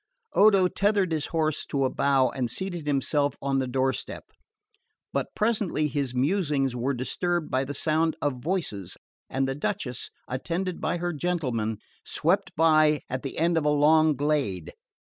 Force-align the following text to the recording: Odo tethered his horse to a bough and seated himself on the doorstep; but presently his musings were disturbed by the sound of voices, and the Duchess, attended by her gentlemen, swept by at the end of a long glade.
Odo 0.33 0.67
tethered 0.67 1.11
his 1.11 1.27
horse 1.27 1.63
to 1.67 1.85
a 1.85 1.89
bough 1.91 2.29
and 2.31 2.49
seated 2.49 2.87
himself 2.87 3.35
on 3.39 3.59
the 3.59 3.67
doorstep; 3.67 4.25
but 5.13 5.27
presently 5.35 5.87
his 5.87 6.15
musings 6.15 6.75
were 6.75 6.95
disturbed 6.95 7.51
by 7.51 7.63
the 7.63 7.75
sound 7.75 8.15
of 8.19 8.41
voices, 8.41 8.97
and 9.29 9.47
the 9.47 9.53
Duchess, 9.53 10.09
attended 10.27 10.81
by 10.81 10.97
her 10.97 11.13
gentlemen, 11.13 11.77
swept 12.03 12.49
by 12.55 13.01
at 13.11 13.21
the 13.21 13.37
end 13.37 13.59
of 13.59 13.65
a 13.65 13.69
long 13.69 14.15
glade. 14.15 14.73